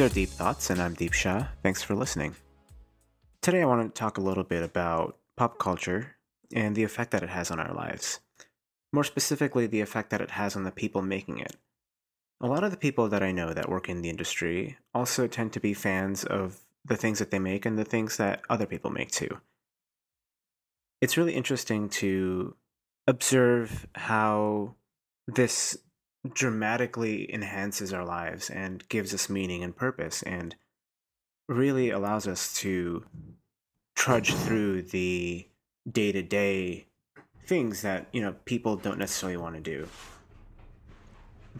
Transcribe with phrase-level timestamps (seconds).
[0.00, 1.48] These are Deep Thoughts, and I'm Deep Shah.
[1.62, 2.34] Thanks for listening.
[3.42, 6.16] Today, I want to talk a little bit about pop culture
[6.54, 8.20] and the effect that it has on our lives.
[8.94, 11.54] More specifically, the effect that it has on the people making it.
[12.40, 15.52] A lot of the people that I know that work in the industry also tend
[15.52, 18.90] to be fans of the things that they make and the things that other people
[18.90, 19.42] make too.
[21.02, 22.56] It's really interesting to
[23.06, 24.76] observe how
[25.26, 25.76] this
[26.28, 30.54] dramatically enhances our lives and gives us meaning and purpose and
[31.48, 33.04] really allows us to
[33.94, 35.46] trudge through the
[35.90, 36.86] day-to-day
[37.46, 39.88] things that you know people don't necessarily want to do.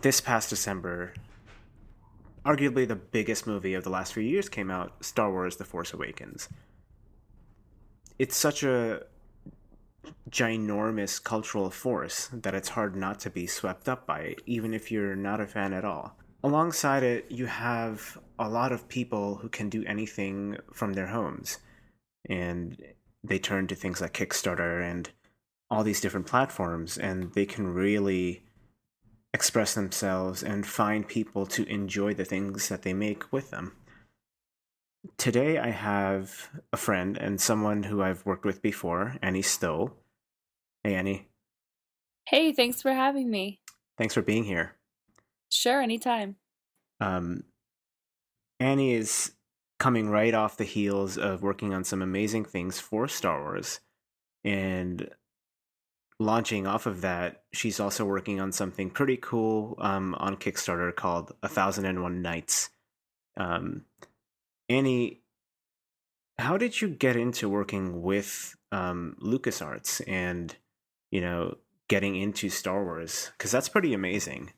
[0.02, 1.14] This past december
[2.44, 5.92] arguably the biggest movie of the last few years came out star wars the force
[5.92, 6.48] awakens.
[8.18, 9.04] It's such a
[10.30, 14.90] ginormous cultural force that it's hard not to be swept up by it, even if
[14.90, 16.16] you're not a fan at all.
[16.42, 21.58] Alongside it, you have a lot of people who can do anything from their homes,
[22.28, 22.82] and
[23.22, 25.10] they turn to things like Kickstarter and
[25.70, 28.42] all these different platforms, and they can really
[29.32, 33.76] express themselves and find people to enjoy the things that they make with them.
[35.16, 39.92] Today, I have a friend and someone who I've worked with before, Annie Stoll.
[40.84, 41.28] Hey, Annie.
[42.26, 43.60] Hey, thanks for having me.
[43.96, 44.76] Thanks for being here.
[45.50, 46.36] Sure, anytime.
[47.00, 47.44] Um,
[48.58, 49.32] Annie is
[49.78, 53.80] coming right off the heels of working on some amazing things for Star Wars.
[54.44, 55.10] And
[56.18, 61.32] launching off of that, she's also working on something pretty cool um, on Kickstarter called
[61.42, 62.70] A Thousand and One Knights.
[63.36, 63.86] Um,
[64.70, 65.20] Annie,
[66.38, 70.54] how did you get into working with um, LucasArts and,
[71.10, 71.58] you know,
[71.88, 73.32] getting into Star Wars?
[73.36, 74.52] Because that's pretty amazing.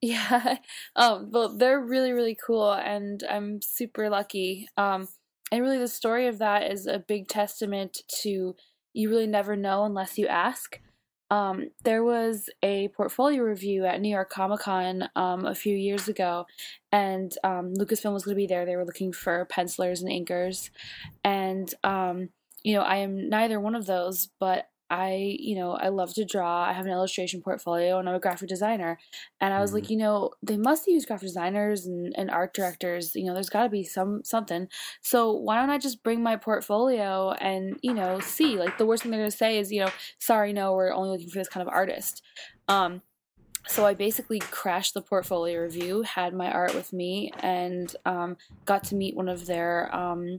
[0.00, 0.58] Yeah.
[0.96, 4.68] Um, well, they're really, really cool, and I'm super lucky.
[4.76, 5.08] Um,
[5.50, 8.54] and really, the story of that is a big testament to
[8.92, 10.78] you really never know unless you ask.
[11.34, 16.06] Um, there was a portfolio review at New York Comic Con um, a few years
[16.06, 16.46] ago,
[16.92, 18.64] and um, Lucasfilm was going to be there.
[18.64, 20.70] They were looking for pencilers and inkers,
[21.24, 22.28] and um,
[22.62, 26.24] you know, I am neither one of those, but I, you know, I love to
[26.24, 26.62] draw.
[26.62, 28.96] I have an illustration portfolio and I'm a graphic designer.
[29.40, 29.80] And I was mm-hmm.
[29.80, 33.16] like, you know, they must use graphic designers and, and art directors.
[33.16, 34.68] You know, there's got to be some something.
[35.02, 38.56] So why don't I just bring my portfolio and, you know, see?
[38.56, 39.90] Like the worst thing they're going to say is, you know,
[40.20, 42.22] sorry, no, we're only looking for this kind of artist.
[42.68, 43.02] Um,
[43.66, 48.84] so I basically crashed the portfolio review, had my art with me, and um, got
[48.84, 50.38] to meet one of their um,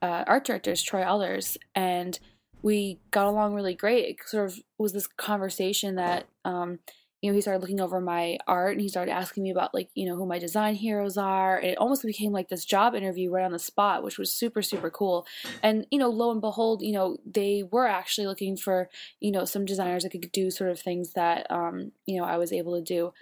[0.00, 2.16] uh, art directors, Troy Alders, and
[2.62, 4.06] we got along really great.
[4.06, 6.80] It sort of was this conversation that, um,
[7.20, 9.90] you know, he started looking over my art and he started asking me about like,
[9.94, 11.56] you know, who my design heroes are.
[11.56, 14.62] And it almost became like this job interview right on the spot, which was super,
[14.62, 15.26] super cool.
[15.62, 18.88] And, you know, lo and behold, you know, they were actually looking for,
[19.20, 22.36] you know, some designers that could do sort of things that, um, you know, I
[22.36, 23.12] was able to do.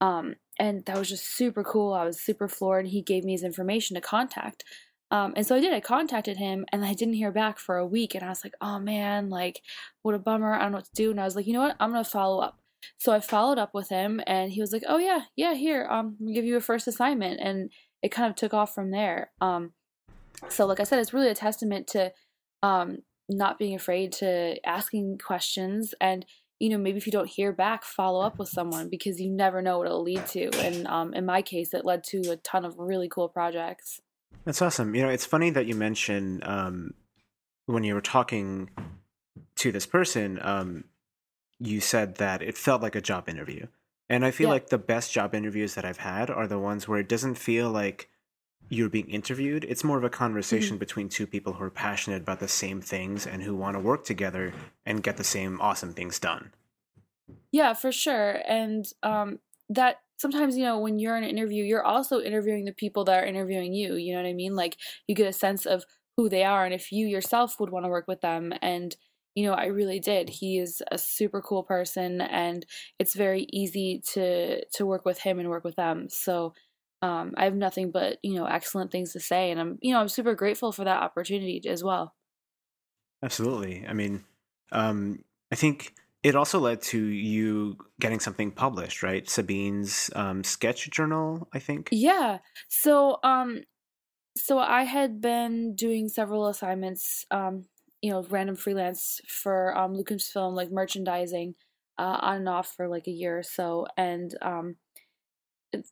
[0.00, 1.92] Um, and that was just super cool.
[1.92, 2.86] I was super floored.
[2.86, 4.64] He gave me his information to contact.
[5.12, 5.74] Um, and so I did.
[5.74, 8.14] I contacted him and I didn't hear back for a week.
[8.14, 9.60] And I was like, oh man, like,
[10.00, 10.54] what a bummer.
[10.54, 11.10] I don't know what to do.
[11.10, 11.76] And I was like, you know what?
[11.78, 12.58] I'm going to follow up.
[12.96, 16.16] So I followed up with him and he was like, oh yeah, yeah, here, um,
[16.18, 17.40] to give you a first assignment.
[17.40, 17.70] And
[18.02, 19.30] it kind of took off from there.
[19.40, 19.72] Um,
[20.48, 22.12] so, like I said, it's really a testament to
[22.62, 26.26] um, not being afraid to asking questions and
[26.58, 29.62] you know maybe if you don't hear back follow up with someone because you never
[29.62, 32.64] know what it'll lead to and um, in my case it led to a ton
[32.64, 34.00] of really cool projects
[34.44, 34.94] that's awesome.
[34.94, 36.94] You know, it's funny that you mentioned um,
[37.66, 38.70] when you were talking
[39.56, 40.84] to this person, um,
[41.58, 43.66] you said that it felt like a job interview.
[44.08, 44.54] And I feel yeah.
[44.54, 47.70] like the best job interviews that I've had are the ones where it doesn't feel
[47.70, 48.10] like
[48.68, 49.64] you're being interviewed.
[49.64, 50.80] It's more of a conversation mm-hmm.
[50.80, 54.04] between two people who are passionate about the same things and who want to work
[54.04, 54.52] together
[54.84, 56.52] and get the same awesome things done.
[57.52, 58.40] Yeah, for sure.
[58.46, 62.72] And um, that sometimes you know when you're in an interview you're also interviewing the
[62.72, 64.54] people that are interviewing you you know what i mean?
[64.56, 64.76] Like
[65.06, 65.84] you get a sense of
[66.16, 68.96] who they are and if you yourself would want to work with them and
[69.34, 70.28] you know i really did.
[70.28, 72.66] He is a super cool person and
[72.98, 76.08] it's very easy to to work with him and work with them.
[76.08, 76.54] So
[77.02, 80.00] um, i have nothing but you know excellent things to say and i'm you know
[80.00, 82.14] i'm super grateful for that opportunity as well.
[83.22, 83.86] Absolutely.
[83.86, 84.24] I mean
[84.72, 89.28] um, i think it also led to you getting something published, right?
[89.28, 91.88] Sabine's um, sketch journal, I think.
[91.90, 92.38] Yeah.
[92.68, 93.62] So, um,
[94.36, 97.64] so I had been doing several assignments, um,
[98.00, 101.54] you know, random freelance for um, Lucasfilm, like merchandising,
[101.98, 104.76] uh, on and off for like a year or so, and um,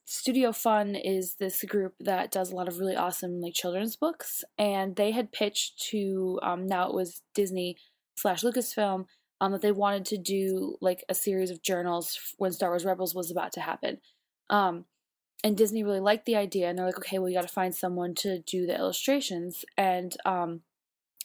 [0.04, 4.42] Studio Fun is this group that does a lot of really awesome like children's books,
[4.58, 7.76] and they had pitched to um, now it was Disney
[8.16, 9.04] slash Lucasfilm
[9.40, 13.14] um, that they wanted to do like a series of journals when Star Wars Rebels
[13.14, 13.98] was about to happen.
[14.50, 14.84] Um,
[15.42, 17.74] and Disney really liked the idea, and they're like, okay, well, you got to find
[17.74, 19.64] someone to do the illustrations.
[19.78, 20.60] And um,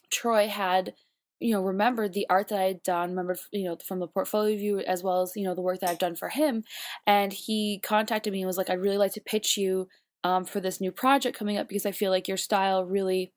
[0.09, 0.93] Troy had,
[1.39, 4.55] you know, remembered the art that I had done, remembered, you know, from the portfolio
[4.55, 6.63] view as well as, you know, the work that I've done for him.
[7.05, 9.89] And he contacted me and was like, I'd really like to pitch you
[10.23, 13.33] um, for this new project coming up because I feel like your style really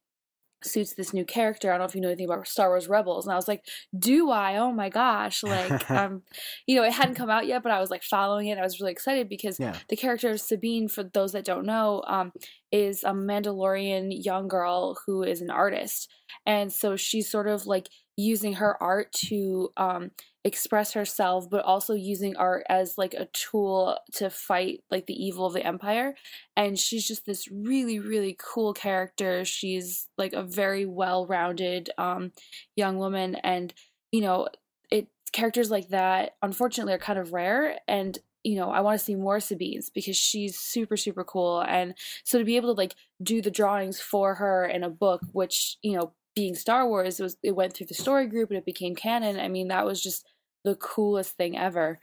[0.65, 1.71] suits this new character.
[1.71, 3.27] I don't know if you know anything about Star Wars Rebels.
[3.27, 3.65] And I was like,
[3.97, 4.57] do I?
[4.57, 5.43] Oh my gosh.
[5.43, 6.23] Like, um,
[6.67, 8.59] you know, it hadn't come out yet, but I was like following it.
[8.59, 9.77] I was really excited because yeah.
[9.89, 12.33] the character of Sabine, for those that don't know, um,
[12.73, 16.11] is a Mandalorian young girl who is an artist.
[16.45, 20.11] And so she's sort of like using her art to um,
[20.49, 25.47] express herself but also using art as like a tool to fight like the evil
[25.47, 26.15] of the empire
[26.57, 32.33] and she's just this really really cool character she's like a very well-rounded um
[32.75, 33.75] young woman and
[34.11, 34.49] you know
[34.91, 39.05] it characters like that unfortunately are kind of rare and you know, I want to
[39.05, 41.61] see more Sabines because she's super, super cool.
[41.61, 45.21] And so to be able to like do the drawings for her in a book,
[45.33, 48.59] which, you know, being Star Wars, it was it went through the story group and
[48.59, 49.41] it became canon.
[49.41, 50.25] I mean, that was just
[50.69, 51.99] the coolest thing ever.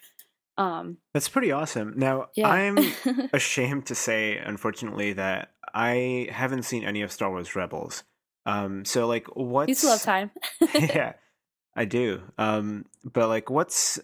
[0.57, 1.93] Um, That's pretty awesome.
[1.97, 2.49] Now, yeah.
[2.49, 2.77] I'm
[3.33, 8.03] ashamed to say, unfortunately, that I haven't seen any of Star Wars Rebels.
[8.45, 9.69] Um, so like, what?
[9.69, 10.31] You still have time.
[10.73, 11.13] yeah,
[11.75, 12.21] I do.
[12.37, 13.99] Um, but like, what's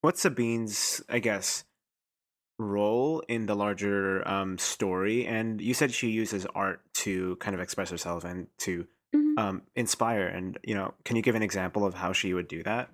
[0.00, 1.64] what's Sabine's, I guess,
[2.58, 5.26] role in the larger um story?
[5.26, 9.38] And you said she uses art to kind of express herself and to mm-hmm.
[9.38, 10.26] um inspire.
[10.26, 12.90] And you know, can you give an example of how she would do that?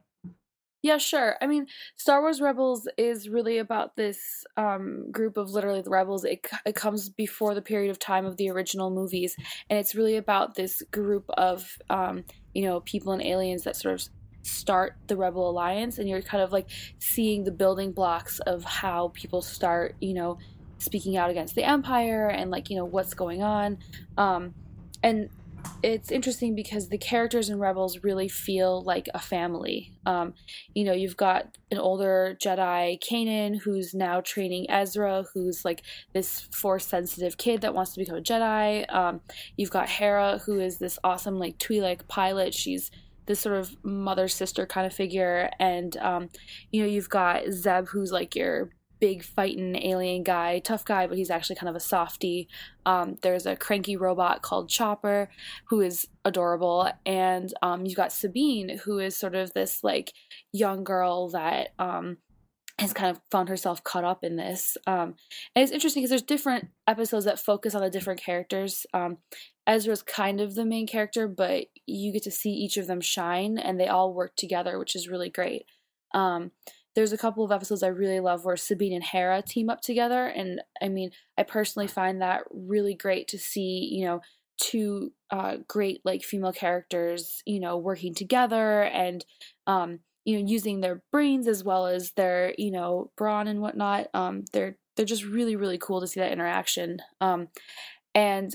[0.83, 1.37] Yeah, sure.
[1.43, 1.67] I mean,
[1.97, 6.25] Star Wars Rebels is really about this um, group of literally the rebels.
[6.25, 9.37] It, it comes before the period of time of the original movies,
[9.69, 12.25] and it's really about this group of um,
[12.55, 14.09] you know people and aliens that sort of
[14.43, 19.09] start the Rebel Alliance, and you're kind of like seeing the building blocks of how
[19.15, 20.39] people start, you know,
[20.79, 23.79] speaking out against the Empire and like you know what's going on.
[24.17, 24.55] Um,
[25.03, 25.29] and
[25.83, 29.93] it's interesting because the characters in Rebels really feel like a family.
[30.05, 30.35] Um,
[30.75, 36.41] you know, you've got an older Jedi, Kanan, who's now training Ezra, who's like this
[36.53, 38.93] force sensitive kid that wants to become a Jedi.
[38.93, 39.21] Um,
[39.57, 42.55] you've got Hera, who is this awesome like Twi'lek pilot.
[42.55, 42.91] She's
[43.27, 46.29] this sort of mother sister kind of figure, and um,
[46.73, 48.71] you know, you've got Zeb, who's like your
[49.01, 52.49] big fighting alien guy, tough guy, but he's actually kind of a softy.
[52.87, 55.31] Um, there's a cranky robot called Chopper,
[55.69, 60.13] who is adorable, and um, you've got Sabine, who is sort of this like
[60.53, 62.19] young girl that um,
[62.79, 64.77] has kind of found herself caught up in this.
[64.87, 65.15] Um,
[65.55, 68.87] and it's interesting because there's different episodes that focus on the different characters.
[68.95, 69.19] Um,
[69.67, 73.59] Ezra's kind of the main character, but you get to see each of them shine,
[73.59, 75.65] and they all work together, which is really great.
[76.13, 76.53] Um,
[77.01, 80.27] there's a couple of episodes I really love where Sabine and Hera team up together.
[80.27, 84.21] And I mean, I personally find that really great to see, you know,
[84.59, 89.25] two uh, great like female characters, you know, working together and,
[89.67, 94.09] um, you know, using their brains as well as their, you know, brawn and whatnot.
[94.13, 96.99] Um, they're they're just really really cool to see that interaction.
[97.23, 97.49] Um,
[98.15, 98.55] and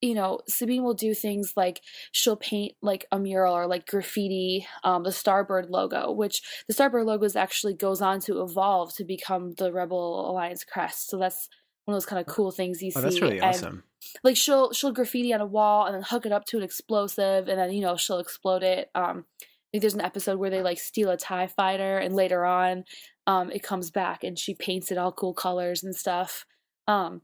[0.00, 4.66] you know, Sabine will do things like she'll paint like a mural or like graffiti
[4.82, 9.04] um, the Starbird logo, which the Starbird logo is actually goes on to evolve to
[9.04, 11.10] become the Rebel Alliance crest.
[11.10, 11.48] So that's
[11.84, 13.02] one of those kind of cool things you oh, see.
[13.02, 13.84] That's really and, awesome.
[14.24, 17.48] Like she'll she'll graffiti on a wall and then hook it up to an explosive,
[17.48, 18.90] and then you know she'll explode it.
[18.94, 22.46] Um, I think there's an episode where they like steal a Tie fighter, and later
[22.46, 22.84] on,
[23.26, 26.46] um, it comes back and she paints it all cool colors and stuff.
[26.88, 27.20] Um,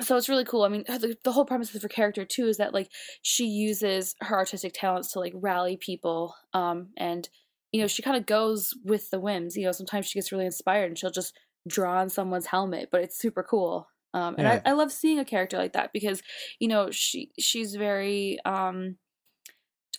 [0.00, 0.62] so it's really cool.
[0.62, 2.90] I mean, the, the whole premise of her character too is that like
[3.22, 7.28] she uses her artistic talents to like rally people, um, and
[7.72, 9.56] you know she kind of goes with the whims.
[9.56, 11.36] You know, sometimes she gets really inspired and she'll just
[11.68, 13.88] draw on someone's helmet, but it's super cool.
[14.14, 14.60] Um, and yeah.
[14.64, 16.22] I, I love seeing a character like that because
[16.58, 18.96] you know she she's very um,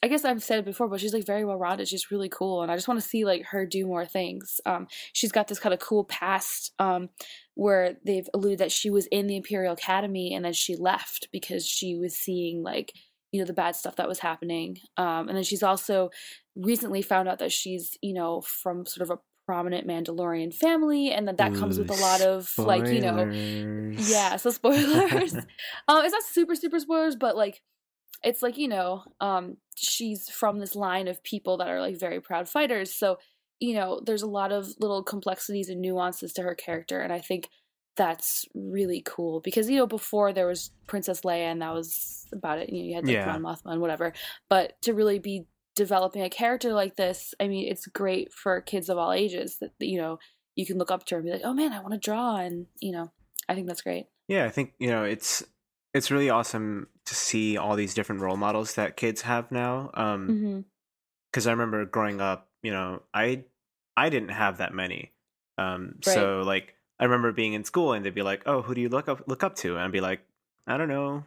[0.04, 1.88] I guess I've said it before, but she's like very well rounded.
[1.88, 4.60] She's really cool, and I just want to see like her do more things.
[4.66, 7.08] Um, she's got this kind of cool past um,
[7.56, 11.66] where they've alluded that she was in the Imperial Academy and then she left because
[11.66, 12.92] she was seeing like
[13.32, 14.78] you know the bad stuff that was happening.
[14.98, 16.10] Um, and then she's also
[16.54, 21.30] recently found out that she's you know from sort of a prominent Mandalorian family, and
[21.30, 22.68] that that Ooh, comes with a lot of spoilers.
[22.68, 24.36] like you know, yeah.
[24.36, 25.34] So spoilers.
[25.88, 27.62] um, it's not super super spoilers, but like
[28.24, 32.20] it's like you know um she's from this line of people that are like very
[32.20, 33.18] proud fighters so
[33.60, 37.20] you know there's a lot of little complexities and nuances to her character and i
[37.20, 37.50] think
[37.96, 42.60] that's really cool because you know before there was Princess Leia and that was about
[42.60, 42.70] it.
[42.70, 43.38] You know, you had like Yeah.
[43.38, 44.14] Mon Mothma and whatever,
[44.50, 48.90] but to really be developing a character like this, I mean, it's great for kids
[48.90, 50.20] of all ages that you know
[50.56, 52.38] you can look up to her and be like, oh man, I want to draw,
[52.38, 53.12] and you know,
[53.48, 54.08] I think that's great.
[54.28, 55.44] Yeah, I think you know it's
[55.94, 59.92] it's really awesome to see all these different role models that kids have now.
[59.94, 60.38] Um,
[61.32, 63.46] because I remember growing up, you know, I
[63.98, 65.14] I didn't have that many.
[65.58, 66.34] Um, Right.
[66.34, 68.90] so like I remember being in school and they'd be like, "Oh, who do you
[68.90, 70.28] look up look up to?" And I'd be like,
[70.68, 71.26] "I don't know,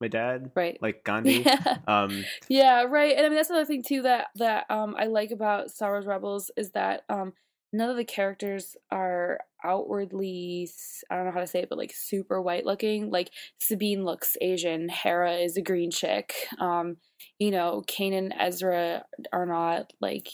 [0.00, 0.80] my dad, Right.
[0.80, 1.78] like Gandhi." Yeah.
[1.86, 3.16] um, Yeah, right.
[3.16, 6.06] And I mean that's another thing too that that um I like about Star Wars
[6.06, 7.34] Rebels is that um
[7.72, 10.68] none of the characters are outwardly
[11.10, 13.10] i don't know how to say it, but like super white looking.
[13.10, 16.34] Like Sabine looks Asian, Hera is a green chick.
[16.58, 16.96] Um,
[17.38, 20.28] you know, Kanan, Ezra are not like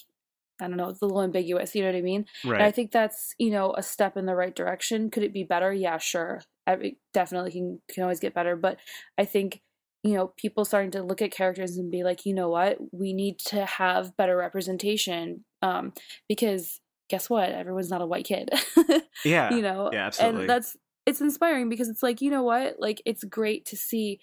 [0.61, 2.26] I don't know, it's a little ambiguous, you know what I mean?
[2.57, 5.09] And I think that's, you know, a step in the right direction.
[5.09, 5.73] Could it be better?
[5.73, 6.40] Yeah, sure.
[6.66, 8.78] I it definitely can can always get better, but
[9.16, 9.62] I think
[10.04, 13.12] you know, people starting to look at characters and be like, you know what, we
[13.12, 15.45] need to have better representation.
[15.61, 15.92] Um,
[16.28, 17.50] because guess what?
[17.50, 18.50] Everyone's not a white kid.
[19.24, 19.52] Yeah.
[19.52, 19.90] you know?
[19.92, 20.42] yeah, absolutely.
[20.42, 22.76] And that's it's inspiring because it's like, you know what?
[22.78, 24.20] Like it's great to see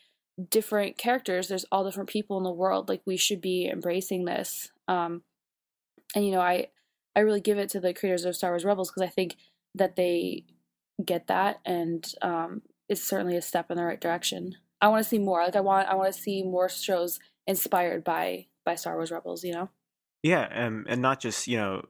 [0.50, 1.50] different characters.
[1.50, 2.88] There's all different people in the world.
[2.88, 4.72] Like we should be embracing this.
[4.88, 5.24] Um
[6.16, 6.68] and you know, I
[7.14, 9.36] I really give it to the creators of Star Wars Rebels because I think
[9.74, 10.46] that they
[11.04, 14.56] get that and um it's certainly a step in the right direction.
[14.80, 15.44] I want to see more.
[15.44, 19.44] Like I want I want to see more shows inspired by by Star Wars Rebels,
[19.44, 19.70] you know?
[20.24, 21.86] Yeah, um, and not just you know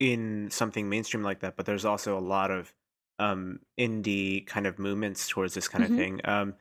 [0.00, 2.74] in something mainstream like that, but there's also a lot of
[3.18, 5.90] um, indie kind of movements towards this kind Mhm.
[5.92, 6.20] of thing.
[6.24, 6.54] Um,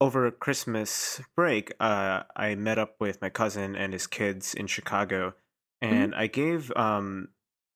[0.00, 5.34] over Christmas break, uh, I met up with my cousin and his kids in Chicago,
[5.90, 6.04] Mm-hmm.
[6.04, 7.28] and I gave um,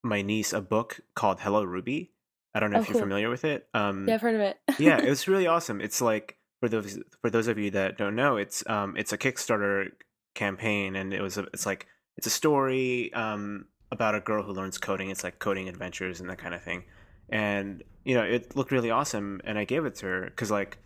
[0.02, 2.12] my niece a book called Hello Ruby.
[2.54, 3.00] I don't know Oh, if you're cool.
[3.00, 3.68] familiar with it.
[3.74, 4.58] Um, Yeah, I've heard of it.
[4.78, 5.80] yeah, it was really awesome.
[5.80, 9.18] It's like for those for those of you that don't know, it's um it's a
[9.18, 9.92] Kickstarter
[10.34, 14.52] campaign, and it was a, it's like it's a story um about a girl who
[14.52, 15.10] learns coding.
[15.10, 16.84] It's like coding adventures and that kind of thing,
[17.30, 20.78] and you know it looked really awesome, and I gave it to her because like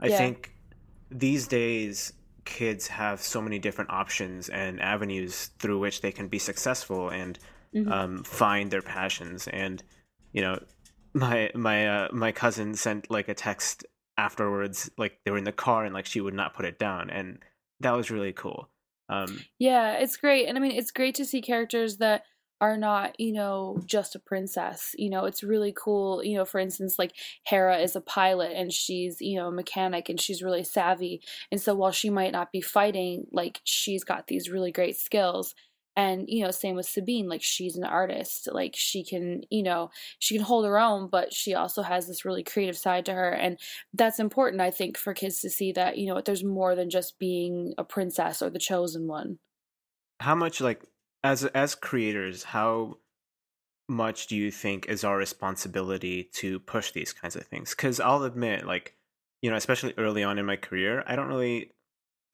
[0.00, 0.18] I Yeah.
[0.18, 0.54] think
[1.10, 2.12] these days
[2.44, 7.38] kids have so many different options and avenues through which they can be successful and
[7.72, 7.92] Mhm.
[7.92, 9.82] um, find their passions and
[10.32, 10.58] you know
[11.14, 13.84] my my uh, my cousin sent like a text
[14.16, 17.10] afterwards like they were in the car and like she would not put it down
[17.10, 17.38] and
[17.80, 18.68] that was really cool
[19.08, 20.46] um Yeah, it's great.
[20.48, 22.24] And I mean, it's great to see characters that
[22.62, 24.94] are not, you know, just a princess.
[24.96, 26.22] You know, it's really cool.
[26.24, 27.12] You know, for instance, like
[27.44, 31.20] Hera is a pilot and she's, you know, a mechanic and she's really savvy.
[31.50, 35.54] And so while she might not be fighting, like she's got these really great skills.
[35.96, 38.48] And, you know, same with Sabine, like she's an artist.
[38.50, 39.90] Like she can, you know,
[40.20, 43.30] she can hold her own, but she also has this really creative side to her.
[43.30, 43.58] And
[43.92, 47.18] that's important, I think, for kids to see that, you know, there's more than just
[47.18, 49.38] being a princess or the chosen one.
[50.20, 50.84] how much like
[51.24, 52.98] as as creators how
[53.88, 58.22] much do you think is our responsibility to push these kinds of things because i'll
[58.22, 58.96] admit like
[59.42, 61.72] you know especially early on in my career i don't really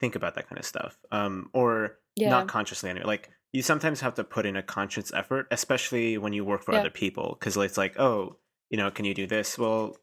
[0.00, 2.30] think about that kind of stuff um or Yeah.
[2.30, 6.32] not consciously anyway like you sometimes have to put in a conscious effort especially when
[6.32, 6.80] you work for Yeah.
[6.80, 8.36] other people because it's like oh
[8.70, 9.96] you know can you do this well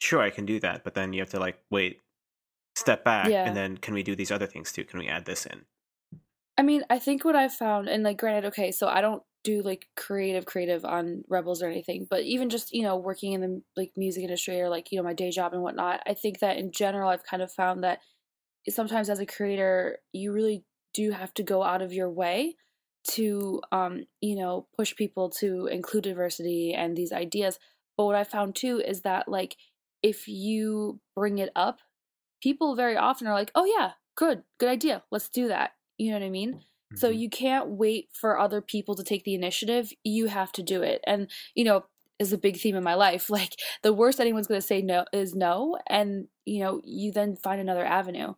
[0.00, 2.00] sure i can do that but then you have to like wait
[2.74, 3.46] step back Yeah.
[3.46, 5.64] and then can we do these other things too can we add this in
[6.58, 9.62] I mean, I think what I've found, and like, granted, okay, so I don't do
[9.62, 13.62] like creative, creative on Rebels or anything, but even just, you know, working in the
[13.76, 16.56] like music industry or like, you know, my day job and whatnot, I think that
[16.56, 18.00] in general, I've kind of found that
[18.68, 22.56] sometimes as a creator, you really do have to go out of your way
[23.10, 27.58] to, um, you know, push people to include diversity and these ideas.
[27.96, 29.56] But what I found too is that, like,
[30.02, 31.80] if you bring it up,
[32.42, 35.72] people very often are like, oh, yeah, good, good idea, let's do that.
[35.98, 36.58] You know what I mean?
[36.94, 37.16] So Mhm.
[37.18, 39.92] you can't wait for other people to take the initiative.
[40.04, 41.00] You have to do it.
[41.06, 41.84] And, you know,
[42.18, 43.28] is a big theme in my life.
[43.30, 47.36] Like the worst anyone's going to say no is no and, you know, you then
[47.36, 48.34] find another avenue.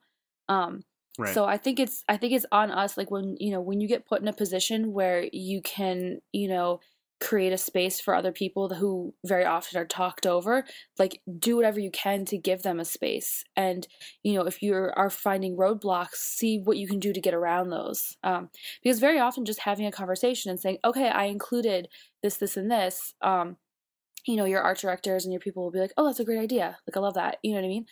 [0.49, 0.85] Um
[1.19, 3.81] right so I think it's I think it's on us like when, you know, when
[3.81, 6.81] you get put in a position where you can, you know,
[7.21, 10.65] create a space for other people who very often are talked over,
[10.99, 13.45] like do whatever you can to give them a space.
[13.57, 13.87] And
[14.23, 17.71] you know, if you are finding roadblocks, see what you can do to get around
[17.71, 18.17] those.
[18.23, 18.51] Um,
[18.83, 21.89] because very often, just having a conversation and saying, "Okay, I included
[22.23, 23.57] this, this, and this," um,
[24.27, 26.41] you know, your art directors and your people will be like, "Oh, that's a great
[26.41, 26.79] idea.
[26.87, 27.87] Like, I love that." You know what I mean?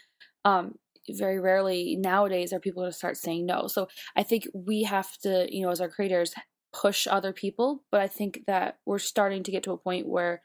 [0.45, 0.75] Um,
[1.11, 3.66] very rarely nowadays are people going to start saying no.
[3.68, 6.35] So I think we have to, you know, as our creators,
[6.80, 7.83] push other people.
[7.90, 10.42] But I think that we're starting to get to a point where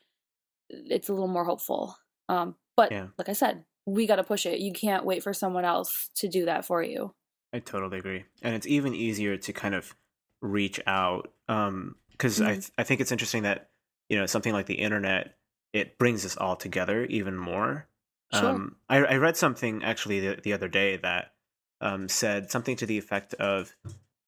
[0.70, 1.98] it's a little more hopeful.
[2.30, 3.08] Um, but yeah.
[3.18, 4.60] like I said, we got to push it.
[4.60, 7.14] You can't wait for someone else to do that for you.
[7.54, 9.94] I totally agree, and it's even easier to kind of
[10.42, 12.44] reach out because um, mm-hmm.
[12.46, 13.72] I th- I think it's interesting that
[14.08, 15.36] you know something like the internet
[15.74, 17.88] it brings us all together even more.
[18.34, 18.50] Sure.
[18.50, 21.34] Um, I, I read something actually the, the other day that
[21.82, 23.76] um, said something to the effect of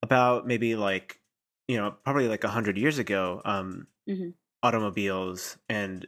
[0.02, 1.20] about maybe like
[1.68, 4.30] you know probably like a hundred years ago um, mm-hmm.
[4.62, 6.08] automobiles and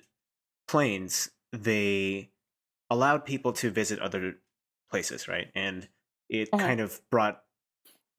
[0.67, 2.29] planes they
[2.89, 4.35] allowed people to visit other
[4.89, 5.87] places right and
[6.29, 6.65] it uh-huh.
[6.65, 7.43] kind of brought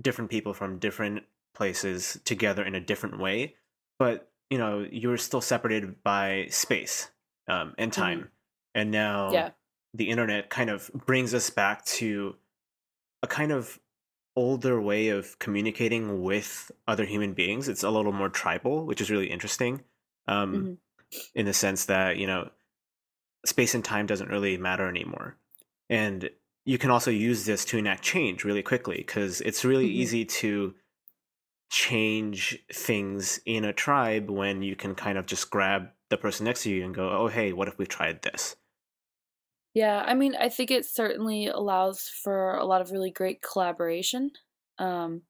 [0.00, 1.22] different people from different
[1.54, 3.54] places together in a different way
[3.98, 7.10] but you know you were still separated by space
[7.48, 8.00] um, and mm-hmm.
[8.00, 8.28] time mm-hmm.
[8.74, 9.50] and now yeah.
[9.94, 12.34] the internet kind of brings us back to
[13.22, 13.78] a kind of
[14.36, 17.68] older way of communicating with other human beings.
[17.68, 19.82] It's a little more tribal, which is really interesting.
[20.28, 20.72] Um, mm-hmm.
[21.34, 22.50] In the sense that you know,
[23.44, 25.36] space and time doesn't really matter anymore,
[25.88, 26.28] and
[26.64, 30.00] you can also use this to enact change really quickly because it's really mm-hmm.
[30.00, 30.74] easy to
[31.70, 36.64] change things in a tribe when you can kind of just grab the person next
[36.64, 38.56] to you and go, "Oh, hey, what if we tried this?"
[39.76, 44.30] Yeah, I mean, I think it certainly allows for a lot of really great collaboration.
[44.78, 45.20] Um,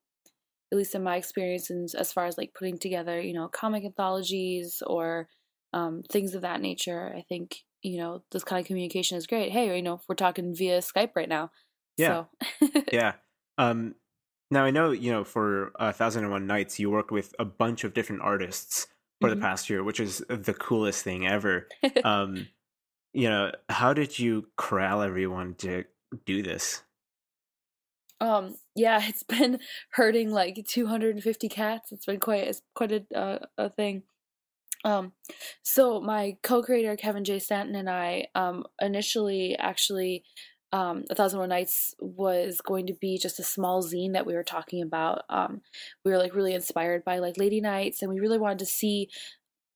[0.70, 3.84] at least in my experience, and as far as like putting together, you know, comic
[3.84, 5.28] anthologies or
[5.72, 7.12] um, things of that nature.
[7.16, 9.50] I think you know this kind of communication is great.
[9.50, 11.50] Hey, you know, we're talking via Skype right now.
[11.96, 12.26] Yeah.
[12.62, 12.82] So.
[12.92, 13.14] yeah.
[13.58, 13.96] Um,
[14.52, 17.44] now I know you know for a thousand and one knights you worked with a
[17.44, 18.86] bunch of different artists
[19.20, 19.40] for mm-hmm.
[19.40, 21.66] the past year, which is the coolest thing ever.
[22.04, 22.46] um,
[23.16, 25.84] you know, how did you corral everyone to
[26.26, 26.82] do this?
[28.20, 29.58] Um, yeah, it's been
[29.92, 31.92] hurting like 250 cats.
[31.92, 34.02] It's been quite it's quite a uh, a thing.
[34.84, 35.12] Um,
[35.62, 40.22] so my co-creator Kevin Jay Stanton and I um initially actually
[40.72, 44.34] um, A Thousand One Knights was going to be just a small zine that we
[44.34, 45.22] were talking about.
[45.30, 45.62] Um,
[46.04, 49.08] we were like really inspired by like Lady Knights, and we really wanted to see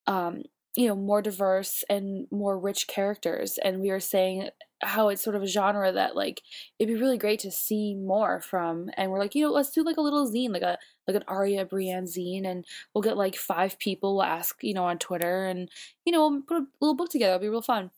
[0.07, 0.43] um,
[0.77, 4.51] you know more diverse and more rich characters and we were saying
[4.83, 6.43] how it's sort of a genre that like
[6.79, 8.91] it'd be really great to see more from.
[8.97, 11.25] And we're like you know let's do like a little zine like a like an
[11.29, 15.47] Arya Brienne zine and we'll get like five people we'll ask you know on Twitter
[15.47, 15.69] and
[16.05, 17.91] you know we'll put a little book together it'll be real fun.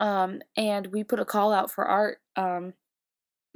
[0.00, 2.74] Um and we put a call out for art um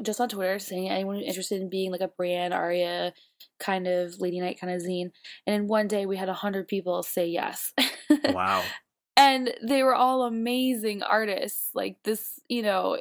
[0.02, 3.12] just on Twitter saying anyone interested in being like a Brienne Arya
[3.58, 5.10] kind of lady knight kind of zine.
[5.46, 7.72] And in one day we had a hundred people say yes.
[8.24, 8.62] Wow.
[9.16, 11.70] and they were all amazing artists.
[11.74, 12.98] Like this, you know,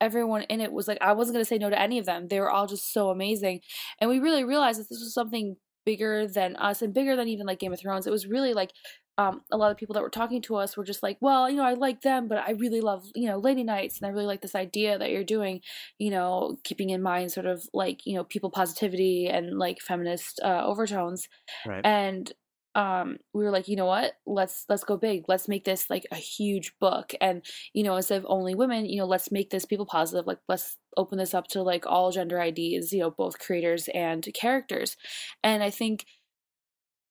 [0.00, 2.28] everyone in it was like I wasn't gonna say no to any of them.
[2.28, 3.60] They were all just so amazing.
[4.00, 7.46] And we really realized that this was something bigger than us and bigger than even
[7.46, 8.06] like Game of Thrones.
[8.06, 8.72] It was really like
[9.18, 11.56] um, a lot of people that were talking to us were just like, well, you
[11.56, 14.26] know, I like them, but I really love, you know, Lady Knights, and I really
[14.26, 15.60] like this idea that you're doing,
[15.98, 20.40] you know, keeping in mind sort of like, you know, people positivity and like feminist
[20.42, 21.28] uh, overtones.
[21.66, 21.84] Right.
[21.84, 22.32] And
[22.74, 24.14] um we were like you know what?
[24.24, 25.24] Let's let's go big.
[25.28, 27.12] Let's make this like a huge book.
[27.20, 27.44] And
[27.74, 30.26] you know instead of only women you know let's make this people positive.
[30.26, 34.26] Like let's open this up to like all gender IDs you know both creators and
[34.34, 34.96] characters.
[35.44, 36.06] And i think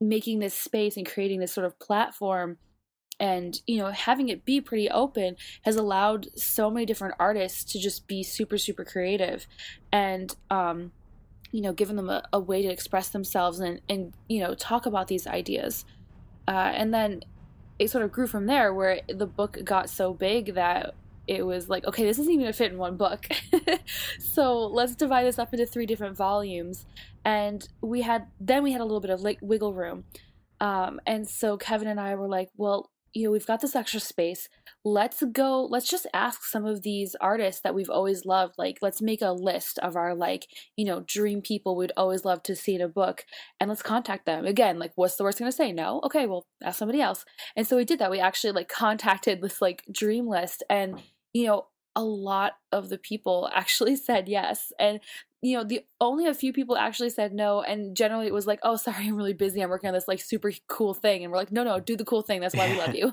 [0.01, 2.57] making this space and creating this sort of platform
[3.19, 7.79] and you know having it be pretty open has allowed so many different artists to
[7.79, 9.45] just be super super creative
[9.91, 10.91] and um
[11.51, 14.85] you know given them a, a way to express themselves and and you know talk
[14.85, 15.85] about these ideas.
[16.47, 17.23] Uh, and then
[17.77, 20.95] it sort of grew from there where the book got so big that
[21.27, 23.27] it was like okay this isn't even gonna fit in one book.
[24.19, 26.85] So let's divide this up into three different volumes.
[27.25, 30.05] And we had then we had a little bit of like wiggle room.
[30.59, 33.99] Um, and so kevin and i were like well you know we've got this extra
[33.99, 34.47] space.
[34.83, 39.01] Let's go let's just ask some of these artists that we've always loved like let's
[39.01, 42.75] make a list of our like you know dream people we'd always love to see
[42.75, 43.25] in a book
[43.59, 44.45] and let's contact them.
[44.45, 45.71] Again like what's the worst going to say?
[45.71, 46.01] No?
[46.05, 47.25] Okay well ask somebody else.
[47.55, 48.11] And so we did that.
[48.11, 51.01] We actually like contacted this like dream list and
[51.33, 54.99] you know a lot of the people actually said yes and
[55.41, 58.59] you know the only a few people actually said no and generally it was like
[58.63, 61.37] oh sorry i'm really busy i'm working on this like super cool thing and we're
[61.37, 63.11] like no no do the cool thing that's why we love you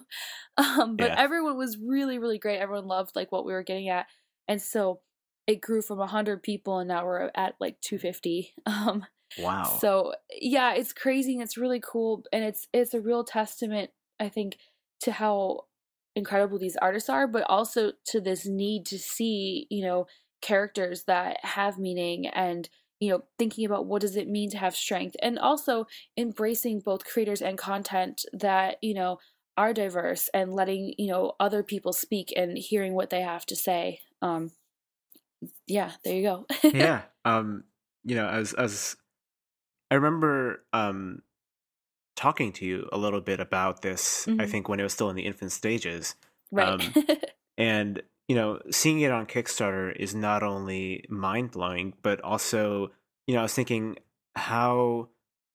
[0.57, 1.17] um, but yeah.
[1.19, 4.07] everyone was really really great everyone loved like what we were getting at
[4.47, 5.01] and so
[5.47, 9.05] it grew from 100 people and now we're at like 250 um,
[9.38, 13.91] wow so yeah it's crazy and it's really cool and it's it's a real testament
[14.21, 14.59] i think
[15.01, 15.61] to how
[16.19, 20.07] incredible these artists are but also to this need to see you know
[20.43, 22.69] characters that have meaning and
[23.01, 27.05] you know thinking about what does it mean to have strength and also embracing both
[27.05, 29.19] creators and content that you know
[29.57, 33.57] are diverse and letting you know other people speak and hearing what they have to
[33.57, 34.51] say um
[35.67, 36.47] yeah there you go.
[36.65, 37.65] Yeah um
[38.05, 38.97] you know as as
[39.91, 41.23] i remember um
[42.19, 44.41] talking to you a little bit about this mm-hmm.
[44.41, 46.17] i think when it was still in the infant stages
[46.51, 46.95] right um,
[47.57, 52.91] and you know seeing it on kickstarter is not only mind-blowing but also
[53.29, 53.97] you know i was thinking
[54.35, 55.09] how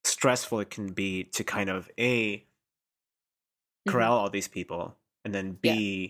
[0.05, 3.91] stressful it can be to kind of a mm-hmm.
[3.91, 4.21] corral mm-hmm.
[4.21, 4.95] all these people
[5.25, 6.09] and then b yeah.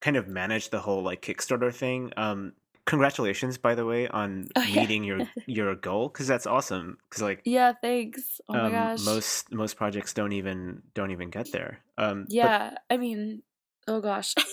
[0.00, 2.52] kind of manage the whole like kickstarter thing um
[2.88, 7.42] congratulations by the way on oh, meeting your your goal because that's awesome because like
[7.44, 8.40] yeah thanks.
[8.48, 9.04] Oh um, my gosh.
[9.04, 11.80] most most projects don't even don't even get there.
[11.98, 12.82] Um yeah but...
[12.90, 13.42] i mean
[13.86, 14.34] oh gosh.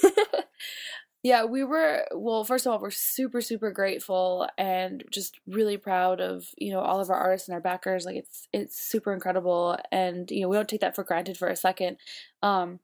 [1.24, 6.21] Yeah we were well first of all we're super super grateful and just really proud
[6.21, 9.76] of you know all of our artists and our backers like it's it's super incredible
[9.91, 11.98] and you know we don't take that for granted for a second.
[12.43, 12.80] Um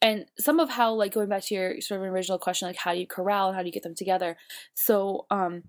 [0.00, 2.92] and some of how like going back to your sort of original question like how
[2.92, 4.36] do you corral and how do you get them together?
[4.74, 5.64] So um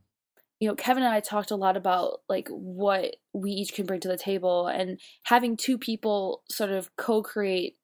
[0.59, 4.01] you know kevin and i talked a lot about like what we each can bring
[4.01, 7.77] to the table and having two people sort of co-create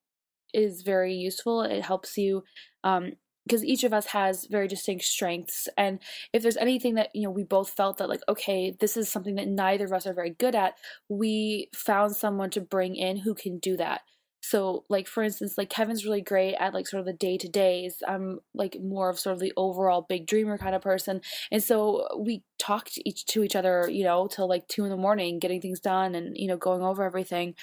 [0.54, 1.62] is very useful.
[1.62, 2.44] It helps you
[2.84, 3.14] um
[3.46, 6.00] because each of us has very distinct strengths and
[6.34, 9.36] if there's anything that you know we both felt that like okay this is something
[9.36, 10.74] that neither of us are very good at
[11.10, 14.02] we found someone to bring in who can do that
[14.48, 17.50] so, like for instance, like Kevin's really great at like sort of the day to
[17.50, 18.04] days.
[18.08, 22.08] I'm like more of sort of the overall big dreamer kind of person, and so
[22.16, 25.62] we talked each to each other, you know, till like two in the morning, getting
[25.62, 27.56] things done and you know going over everything.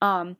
[0.00, 0.38] Um,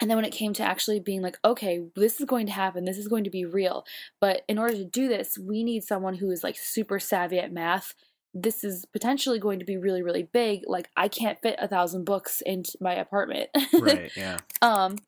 [0.00, 2.84] and then when it came to actually being like, okay, this is going to happen,
[2.84, 3.86] this is going to be real,
[4.20, 7.52] but in order to do this, we need someone who is like super savvy at
[7.52, 7.94] math.
[8.34, 10.64] This is potentially going to be really really big.
[10.66, 13.48] Like i can't fit a thousand books into my apartment.
[13.72, 14.36] Right yeah.
[14.60, 14.98] Um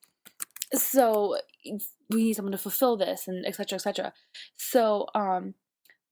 [0.82, 1.36] so
[2.10, 4.12] we need someone to fulfill this and etc etc
[4.56, 5.54] so um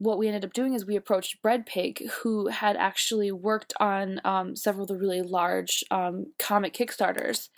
[0.02, 4.56] what we ended up doing is we approached Breadpig who had actually worked on um,
[4.56, 7.50] several of the really large um, comic kickstarters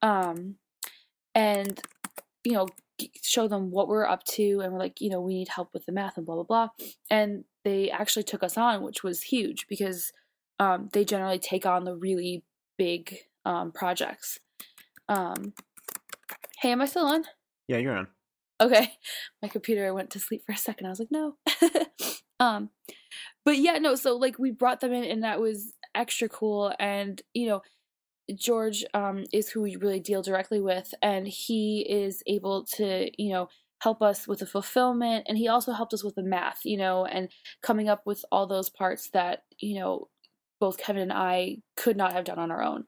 [0.00, 0.56] um,
[1.34, 1.80] and
[2.44, 2.66] you know
[3.22, 5.84] show them what we're up to and we're like you know we need help with
[5.86, 6.68] the math and blah blah blah.
[7.10, 10.12] And they actually took us on which was huge because
[10.58, 12.42] um, they generally take on the really
[12.78, 14.38] big um, projects.
[15.08, 15.52] Um,
[16.62, 17.24] Hey, am I still on?
[17.66, 18.06] Yeah, you're on.
[18.60, 18.92] Okay.
[19.42, 20.86] My computer went to sleep for a second.
[20.86, 21.34] I was like, no.
[22.40, 22.70] um
[23.44, 27.20] but yeah, no, so like we brought them in and that was extra cool and
[27.34, 27.62] you know,
[28.36, 33.32] George um is who we really deal directly with and he is able to, you
[33.32, 33.48] know,
[33.80, 37.04] help us with the fulfillment and he also helped us with the math, you know,
[37.04, 37.28] and
[37.60, 40.06] coming up with all those parts that, you know,
[40.60, 42.84] both Kevin and I could not have done on our own.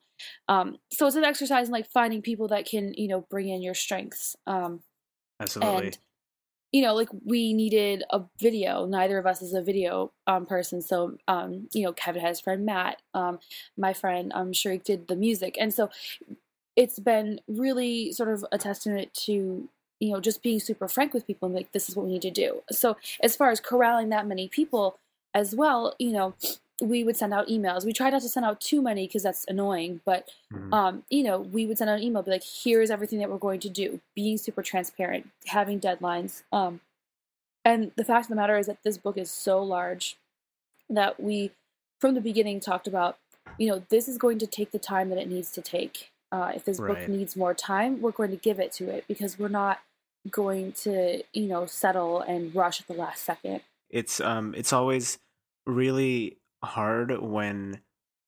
[0.49, 3.63] Um, so it's an exercise in like finding people that can, you know, bring in
[3.63, 4.37] your strengths.
[4.47, 4.81] Um,
[5.41, 5.87] Absolutely.
[5.87, 5.99] And,
[6.73, 8.85] you know, like we needed a video.
[8.85, 10.83] Neither of us is a video um, person.
[10.83, 13.01] So, um, you know, Kevin has his friend Matt.
[13.15, 13.39] Um,
[13.77, 15.57] my friend um, Sharik did the music.
[15.61, 15.91] And so
[16.75, 19.69] it's been really sort of a testament to,
[20.01, 22.23] you know, just being super frank with people and like, this is what we need
[22.23, 22.63] to do.
[22.73, 24.99] So as far as corralling that many people
[25.33, 26.35] as well, you know,
[26.81, 27.85] we would send out emails.
[27.85, 30.75] We tried not to send out too many because that's annoying, but mm-hmm.
[30.75, 33.39] um, you know, we would send out an email, be like, "Here's everything that we're
[33.39, 36.43] going to do," being super transparent, having deadlines.
[36.53, 36.81] Um,
[37.65, 40.17] and the fact of the matter is that this book is so large
[40.91, 41.53] that we,
[42.01, 43.19] from the beginning, talked about,
[43.57, 46.11] you know, this is going to take the time that it needs to take.
[46.31, 46.99] Uh, if this right.
[46.99, 49.81] book needs more time, we're going to give it to it because we're not
[50.31, 53.61] going to, you know, settle and rush at the last second.
[53.89, 55.19] It's um, it's always
[55.67, 57.81] really hard when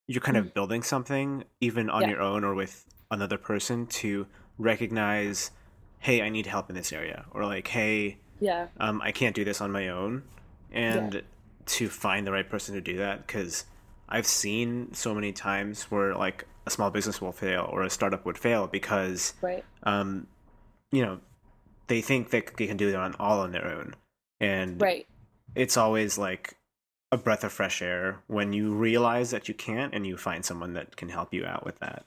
[0.07, 0.55] you're kind of mm.
[0.55, 2.11] building something, even on yeah.
[2.11, 4.27] your own or with another person, to
[4.59, 5.51] recognize,
[5.99, 9.45] hey, I need help in this area, or like, hey, yeah, um, I can't do
[9.45, 10.23] this on my own,
[10.71, 11.21] and yeah.
[11.67, 13.65] to find the right person to do that because
[14.09, 18.25] I've seen so many times where like a small business will fail or a startup
[18.27, 20.27] would fail because, right, um,
[20.93, 21.19] you know,
[21.89, 23.95] they think that they can do it on all on their own,
[24.41, 25.07] and right,
[25.55, 26.56] it's always like
[27.13, 30.75] a breath of fresh air when you realize that you can't and you find someone
[30.75, 32.05] that can help you out with that.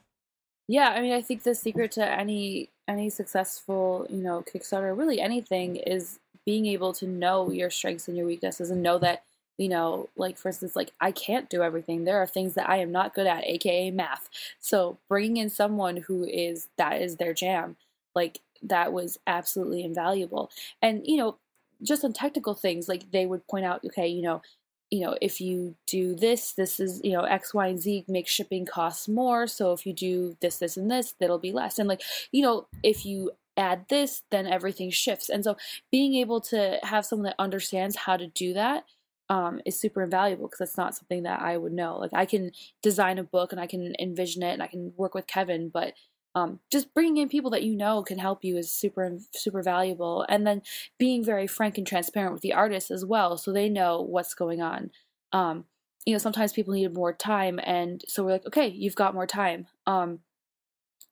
[0.68, 5.20] Yeah, I mean, I think the secret to any any successful, you know, Kickstarter, really
[5.20, 9.22] anything, is being able to know your strengths and your weaknesses and know that,
[9.58, 12.04] you know, like for instance, like I can't do everything.
[12.04, 14.28] There are things that I am not good at, aka math.
[14.60, 17.76] So bringing in someone who is that is their jam,
[18.14, 20.50] like that was absolutely invaluable.
[20.82, 21.36] And you know,
[21.82, 24.42] just on technical things, like they would point out, okay, you know,
[24.90, 28.30] you know, if you do this, this is, you know, X, Y, and Z makes
[28.30, 29.46] shipping costs more.
[29.46, 31.78] So if you do this, this, and this, that'll be less.
[31.78, 35.28] And like, you know, if you add this, then everything shifts.
[35.28, 35.56] And so
[35.92, 38.84] being able to have someone that understands how to do that
[39.28, 41.96] um, is super invaluable because that's not something that I would know.
[41.98, 42.50] Like I can
[42.82, 45.94] design a book and I can envision it and I can work with Kevin, but
[46.34, 50.24] um, just bringing in people that you know can help you is super super valuable.
[50.28, 50.62] And then
[50.98, 54.62] being very frank and transparent with the artists as well, so they know what's going
[54.62, 54.90] on.
[55.32, 55.64] Um,
[56.06, 59.26] you know, sometimes people need more time, and so we're like, okay, you've got more
[59.26, 59.66] time.
[59.86, 60.20] Um,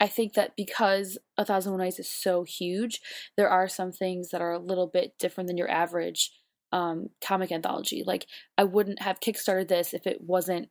[0.00, 3.00] I think that because A Thousand One Knights is so huge,
[3.37, 6.31] there are some things that are a little bit different than your average
[6.70, 8.04] um, comic anthology.
[8.07, 8.26] Like,
[8.57, 10.68] I wouldn't have kickstarted this if it wasn't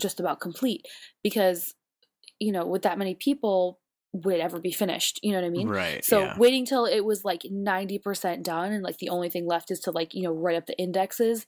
[0.00, 0.86] just about complete,
[1.22, 1.74] because,
[2.40, 3.78] you know, with that many people,
[4.12, 5.18] would ever be finished.
[5.22, 5.68] You know what I mean?
[5.68, 6.04] Right.
[6.04, 6.38] So yeah.
[6.38, 9.90] waiting till it was like 90% done and like the only thing left is to
[9.90, 11.46] like, you know, write up the indexes,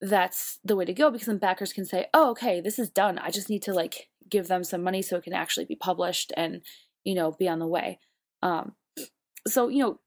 [0.00, 3.18] that's the way to go because then backers can say, oh, okay, this is done.
[3.18, 6.32] I just need to like give them some money so it can actually be published
[6.36, 6.62] and,
[7.04, 8.00] you know, be on the way.
[8.42, 8.72] Um,
[9.46, 10.00] so, you know,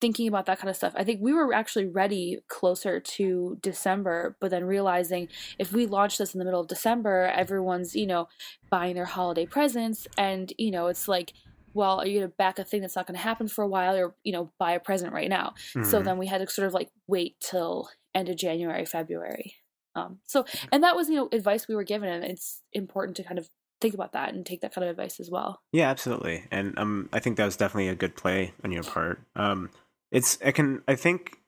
[0.00, 0.92] thinking about that kind of stuff.
[0.96, 6.18] I think we were actually ready closer to December, but then realizing if we launch
[6.18, 8.28] this in the middle of December, everyone's, you know,
[8.70, 11.32] buying their holiday presents and, you know, it's like
[11.74, 13.68] well, are you going to back a thing that's not going to happen for a
[13.68, 15.54] while or, you know, buy a present right now?
[15.74, 15.90] Mm-hmm.
[15.90, 19.56] So then we had to sort of like wait till end of January, February.
[19.96, 22.08] Um, so, and that was, you know, advice we were given.
[22.08, 23.48] And it's important to kind of
[23.80, 25.60] think about that and take that kind of advice as well.
[25.72, 26.44] Yeah, absolutely.
[26.50, 29.20] And um, I think that was definitely a good play on your part.
[29.36, 29.70] Um,
[30.10, 31.38] it's, I can, I think,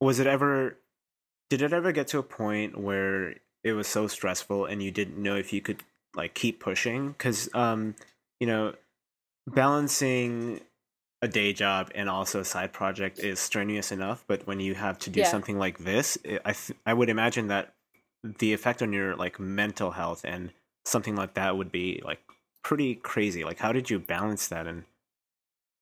[0.00, 0.78] was it ever,
[1.50, 5.20] did it ever get to a point where it was so stressful and you didn't
[5.20, 5.82] know if you could
[6.14, 7.14] like keep pushing?
[7.18, 7.94] Cause, um,
[8.40, 8.74] you know,
[9.46, 10.60] balancing
[11.22, 14.98] a day job and also a side project is strenuous enough but when you have
[14.98, 15.30] to do yeah.
[15.30, 17.74] something like this it, i th- i would imagine that
[18.38, 20.52] the effect on your like mental health and
[20.84, 22.20] something like that would be like
[22.62, 24.84] pretty crazy like how did you balance that and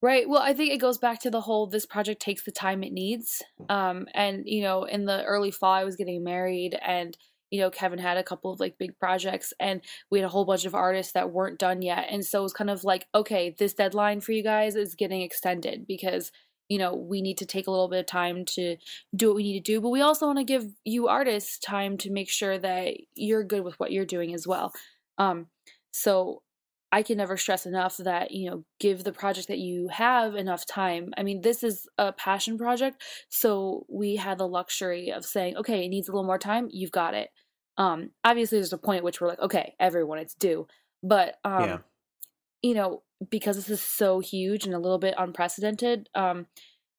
[0.03, 0.29] Right.
[0.29, 2.93] Well, I think it goes back to the whole this project takes the time it
[2.93, 3.41] needs.
[3.69, 7.17] Um, and you know, in the early fall, I was getting married, and
[7.53, 10.47] you know, Kevin had a couple of like big projects and we had a whole
[10.47, 12.07] bunch of artists that weren't done yet.
[12.11, 15.21] And so it was kind of like, okay, this deadline for you guys is getting
[15.21, 16.33] extended because,
[16.71, 18.79] you know, we need to take a little bit of time to
[19.15, 19.83] do what we need to do.
[19.83, 23.65] But we also want to give you artists time to make sure that you're good
[23.65, 24.73] with what you're doing as well.
[25.19, 25.49] Um,
[25.91, 26.41] so
[26.93, 30.67] I can never stress enough that, you know, give the project that you have enough
[30.67, 31.15] time.
[31.17, 35.87] I mean, this is a passion project, so we had the luxury of saying, okay,
[35.87, 37.31] it needs a little more time, you've got it.
[37.79, 40.67] Um, obviously, there's a point at which we're like, okay, everyone, it's due.
[41.03, 41.79] But, um, yeah.
[42.63, 46.47] you know, because this is so huge and a little bit unprecedented, um,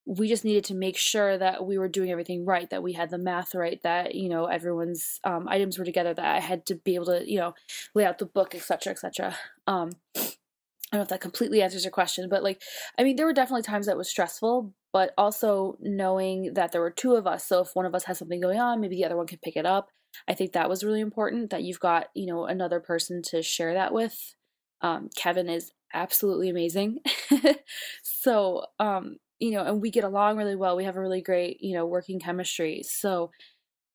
[0.06, 3.10] we just needed to make sure that we were doing everything right, that we had
[3.10, 6.76] the math right, that you know everyone's um, items were together, that I had to
[6.76, 7.54] be able to you know
[7.96, 9.36] lay out the book, etc., etc.
[9.66, 12.62] Um, I don't know if that completely answers your question, but like,
[13.00, 16.92] I mean, there were definitely times that was stressful, but also knowing that there were
[16.92, 19.18] two of us, so if one of us has something going on, maybe the other
[19.18, 19.90] one can pick it up.
[20.28, 23.74] I think that was really important that you've got, you know, another person to share
[23.74, 24.36] that with.
[24.82, 27.00] Um, Kevin is absolutely amazing.
[28.04, 30.76] so, um, you know, and we get along really well.
[30.76, 32.84] We have a really great, you know, working chemistry.
[32.84, 33.32] So,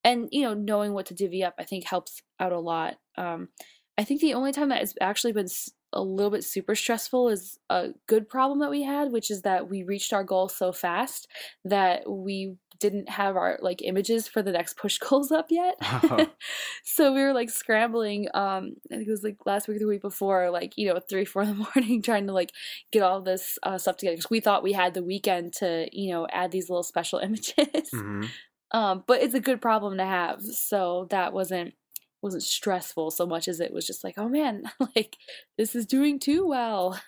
[0.05, 2.97] and, you know, knowing what to divvy up, I think helps out a lot.
[3.17, 3.49] Um,
[3.97, 5.49] I think the only time that has actually been
[5.93, 9.69] a little bit super stressful is a good problem that we had, which is that
[9.69, 11.27] we reached our goal so fast
[11.65, 15.75] that we didn't have our like images for the next push goals up yet.
[15.83, 16.27] Oh.
[16.85, 18.29] so we were like scrambling.
[18.35, 21.01] Um, I think it was like last week or the week before, like you know,
[21.01, 22.53] three, four in the morning, trying to like
[22.93, 26.13] get all this uh, stuff together because we thought we had the weekend to you
[26.13, 27.55] know add these little special images.
[27.57, 28.25] Mm-hmm.
[28.71, 30.43] Um, but it's a good problem to have.
[30.43, 31.75] So that wasn't
[32.21, 34.65] wasn't stressful so much as it was just like, oh man,
[34.97, 35.17] like
[35.57, 37.01] this is doing too well.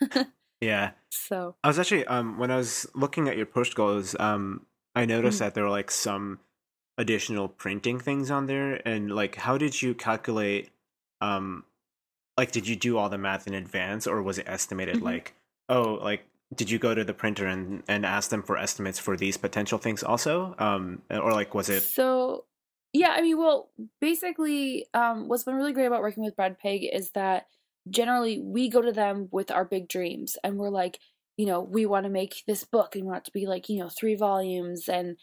[0.61, 0.93] yeah.
[1.11, 4.67] So I was actually um when I was looking at your push goals, um
[5.01, 5.45] I noticed mm-hmm.
[5.45, 6.41] that there were like some
[6.99, 10.69] additional printing things on there and like how did you calculate
[11.21, 11.65] um
[12.37, 15.07] like did you do all the math in advance or was it estimated mm-hmm.
[15.07, 15.35] like
[15.71, 19.17] oh like did you go to the printer and and ask them for estimates for
[19.17, 22.45] these potential things also um or like was it so
[22.93, 27.11] yeah, I mean, well, basically, um, what's been really great about working with Breadpig is
[27.13, 27.47] that
[27.89, 30.99] generally we go to them with our big dreams and we're like,
[31.41, 33.71] you know, we want to make this book and we want it to be like,
[33.71, 35.17] you know, three volumes and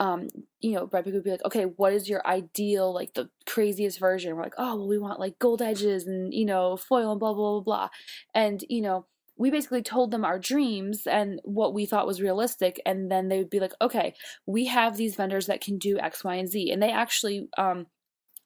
[0.00, 0.26] um,
[0.58, 4.34] you know, Pig would be like, okay, what is your ideal, like the craziest version?
[4.34, 7.32] We're like, oh, well, we want like gold edges and, you know, foil and blah,
[7.32, 7.88] blah, blah, blah.
[8.34, 12.80] And, you know, we basically told them our dreams and what we thought was realistic
[12.84, 14.14] and then they would be like okay
[14.46, 17.86] we have these vendors that can do x y and z and they actually um,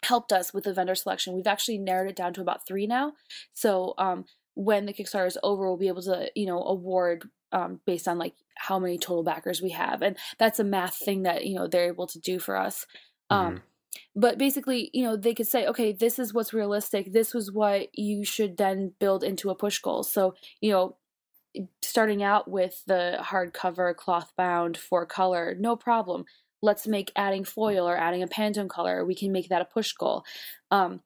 [0.05, 3.13] helped us with the vendor selection we've actually narrowed it down to about three now
[3.53, 4.25] so um,
[4.57, 8.19] when the kickstarter is over we'll be able to you know award um, based on
[8.19, 11.69] like how many total backers we have, and that's a math thing that you know
[11.69, 12.87] they're able to do for us.
[13.31, 13.63] Um, Mhm.
[14.15, 17.13] but basically, you know, they could say, okay, this is what's realistic.
[17.13, 20.03] This was what you should then build into a push goal.
[20.03, 20.97] So, you know,
[21.83, 26.25] starting out with the hardcover, cloth bound, four color, no problem.
[26.63, 29.05] Let's make adding foil or adding a Pantone color.
[29.05, 30.25] We can make that a push goal.
[30.71, 31.01] Um,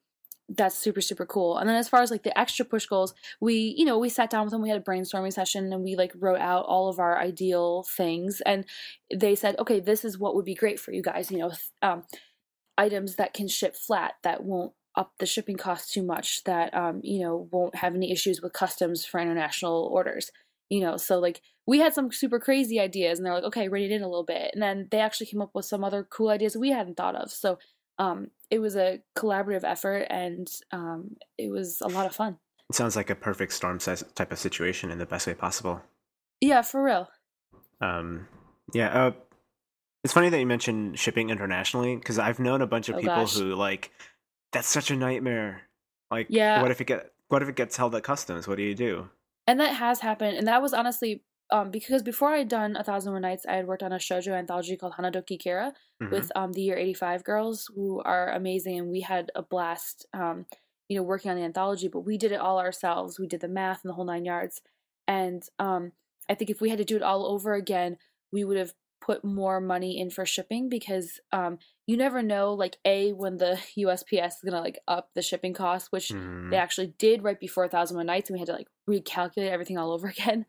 [0.57, 1.59] that's super super cool.
[1.59, 4.31] And then as far as like the extra push goals, we you know we sat
[4.31, 4.63] down with them.
[4.63, 8.41] We had a brainstorming session and we like wrote out all of our ideal things.
[8.45, 8.65] And
[9.15, 11.31] they said, okay, this is what would be great for you guys.
[11.31, 12.05] You know, um,
[12.77, 17.01] items that can ship flat that won't up the shipping cost too much that um,
[17.05, 20.33] you know won't have any issues with customs for international orders
[20.69, 23.91] you know so like we had some super crazy ideas and they're like okay rein
[23.91, 26.29] it in a little bit and then they actually came up with some other cool
[26.29, 27.59] ideas we hadn't thought of so
[28.01, 32.75] um, it was a collaborative effort and um, it was a lot of fun It
[32.75, 35.83] sounds like a perfect storm size type of situation in the best way possible.
[36.41, 37.09] yeah for real
[37.81, 38.27] Um,
[38.75, 38.89] yeah.
[39.07, 39.13] Uh,
[40.05, 43.15] it's funny that you mentioned shipping internationally because I've known a bunch of Oh, people
[43.17, 43.37] gosh.
[43.37, 43.91] who like
[44.53, 45.63] that's such a nightmare.
[46.11, 46.63] Like, Yeah.
[46.63, 48.49] what if it get what if it gets held at customs?
[48.49, 49.09] What do you do?
[49.47, 52.85] and that has happened and that was honestly um, because before i had done a
[52.85, 56.11] thousand one knights i had worked on a shoujo anthology called hanadoki kira Mhm.
[56.11, 60.47] with um, the year 85 girls who are amazing and we had a blast um,
[60.89, 63.49] you know working on the anthology but we did it all ourselves we did the
[63.49, 64.61] math and the whole nine yards
[65.07, 65.93] and um,
[66.29, 67.97] i think if we had to do it all over again
[68.33, 72.77] we would have put more money in for shipping because um, you never know like
[72.85, 76.51] a when the usps is gonna like up the shipping cost which Mhm.
[76.51, 79.51] they actually did right before a thousand one knights and we had to like recalculate
[79.51, 80.45] everything all over again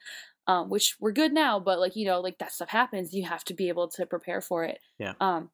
[0.47, 3.43] um, which we're good now but like you know like that stuff happens you have
[3.43, 5.13] to be able to prepare for it Yeah.
[5.21, 5.49] um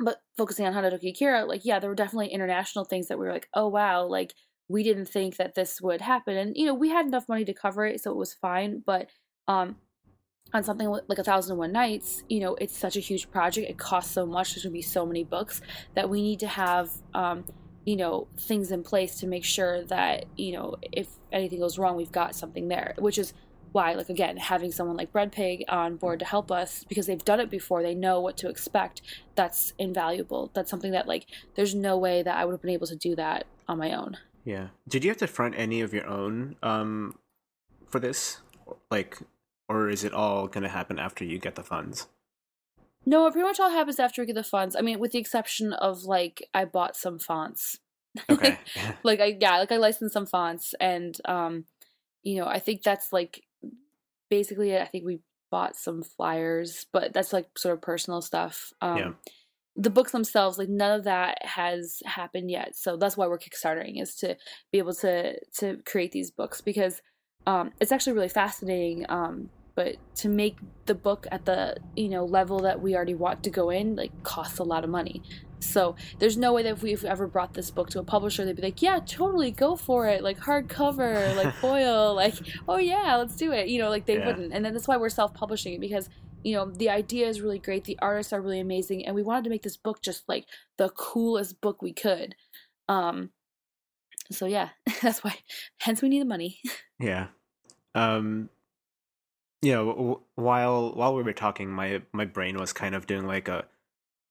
[0.00, 3.32] but focusing on hanadoki kira like yeah there were definitely international things that we were
[3.32, 4.34] like oh wow like
[4.68, 7.54] we didn't think that this would happen and you know we had enough money to
[7.54, 9.08] cover it so it was fine but
[9.46, 9.76] um
[10.54, 13.68] on something like a thousand and one knights you know it's such a huge project
[13.68, 15.60] it costs so much there's going to be so many books
[15.94, 17.44] that we need to have um
[17.84, 21.96] you know things in place to make sure that you know if anything goes wrong
[21.96, 23.32] we've got something there which is
[23.72, 27.40] why like again having someone like Breadpig on board to help us because they've done
[27.40, 29.02] it before they know what to expect
[29.34, 32.86] that's invaluable that's something that like there's no way that i would have been able
[32.86, 34.68] to do that on my own Yeah.
[34.88, 37.18] Did you have to front any of your own um
[37.86, 38.40] for this?
[38.90, 39.18] Like
[39.68, 42.06] or is it all going to happen after you get the funds?
[43.06, 45.18] no it pretty much all happens after we get the funds i mean with the
[45.18, 47.78] exception of like i bought some fonts
[48.28, 48.58] Okay.
[49.02, 51.64] like i yeah like i licensed some fonts and um
[52.22, 53.44] you know i think that's like
[54.30, 54.82] basically it.
[54.82, 59.10] i think we bought some flyers but that's like sort of personal stuff um Yeah.
[59.76, 64.00] the books themselves like none of that has happened yet so that's why we're kickstarting
[64.00, 64.36] is to
[64.72, 67.00] be able to to create these books because
[67.46, 72.24] um it's actually really fascinating um but to make the book at the you know
[72.24, 75.22] level that we already want to go in like costs a lot of money
[75.60, 78.56] so there's no way that if we've ever brought this book to a publisher they'd
[78.56, 82.34] be like yeah totally go for it like hardcover like foil like
[82.68, 84.26] oh yeah let's do it you know like they Yeah.
[84.26, 86.08] wouldn't and then that's why we're self-publishing it because
[86.42, 89.44] you know the idea is really great the artists are really amazing and we wanted
[89.44, 92.34] to make this book just like the coolest book we could
[92.88, 93.30] um
[94.30, 94.70] so yeah
[95.02, 95.36] that's why
[95.82, 96.58] hence we need the money
[97.00, 97.28] Yeah.
[97.94, 98.48] Um
[99.62, 103.48] you know, while while we were talking my my brain was kind of doing like
[103.48, 103.64] a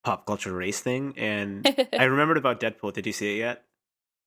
[0.03, 2.93] pop culture race thing and I remembered about Deadpool.
[2.93, 3.63] Did you see it yet?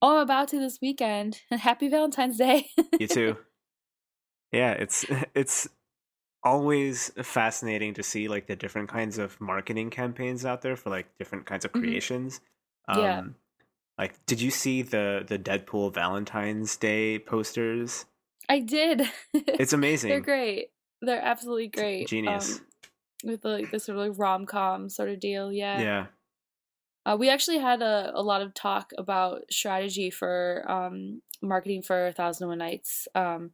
[0.03, 3.37] oh i'm about to this weekend happy valentine's day You too.
[4.53, 5.69] yeah, it's it's
[6.43, 11.07] always fascinating to see like the different kinds of marketing campaigns out there for like
[11.19, 11.81] different kinds of Mhm.
[11.81, 12.41] creations.
[12.89, 13.19] Yeah.
[13.19, 13.35] Um
[13.99, 18.07] like did you see the the Deadpool Valentine's Day posters?
[18.49, 19.03] i did
[19.35, 20.09] It's amazing.
[20.11, 20.71] they're great
[21.03, 22.59] they're absolutely great Genius.
[22.59, 22.67] um,
[23.25, 26.07] with like this sort of like rom-com sort of deal yeah yeah.
[27.07, 32.09] Uh, we actually had a, a lot of talk about strategy for um, marketing for
[32.09, 33.09] A Thousand and One Knights.
[33.15, 33.53] Um,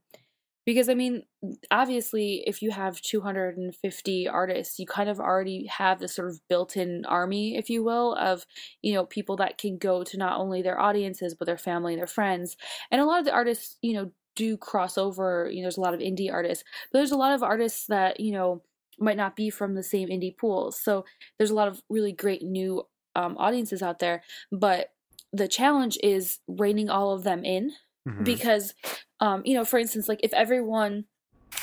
[0.65, 1.23] because, I mean,
[1.71, 6.77] obviously, if you have 250 artists, you kind of already have this sort of built
[6.77, 8.45] in army, if you will, of,
[8.83, 12.01] you know, people that can go to not only their audiences, but their family and
[12.01, 12.57] their friends.
[12.91, 15.51] And a lot of the artists, you know, do cross over.
[15.51, 16.63] You know, there's a lot of indie artists,
[16.93, 18.63] but there's a lot of artists that, you know,
[19.01, 20.81] might not be from the same indie pools.
[20.81, 21.05] So
[21.37, 22.85] there's a lot of really great new
[23.17, 24.23] um, audiences out there,
[24.53, 24.93] but
[25.33, 27.73] the challenge is reining all of them in
[28.07, 28.25] Mhm.
[28.25, 28.75] because,
[29.21, 31.07] um, you know, for instance, like if everyone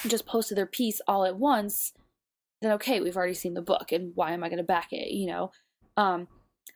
[0.07, 1.93] just posted their piece all at once,
[2.61, 5.11] then okay, we've already seen the book, and why am I going to back it?
[5.11, 5.51] You know,
[5.95, 6.27] um,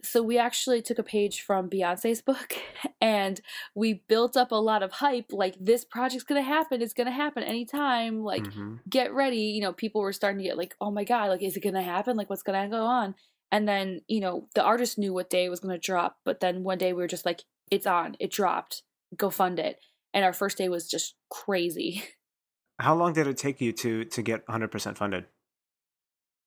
[0.03, 2.53] so we actually took a page from Beyonce's book
[3.01, 3.41] and
[3.75, 7.07] we built up a lot of hype like this project's going to happen it's going
[7.07, 8.75] to happen anytime like mm-hmm.
[8.89, 9.37] get ready.
[9.37, 11.75] You know people were starting to get like oh my god like is it going
[11.75, 12.15] to happen?
[12.17, 13.15] Like what's going to go on?
[13.51, 16.39] And then you know the artist knew what day it was going to drop but
[16.39, 18.83] then one day we were just like it's on it dropped
[19.15, 19.79] go fund it.
[20.13, 22.03] And our first day was just crazy.
[22.79, 25.25] How long did it take you to to get 100% funded?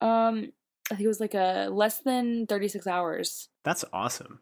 [0.00, 0.52] Um
[0.90, 3.48] I think it was like a less than 36 hours.
[3.64, 4.40] That's awesome.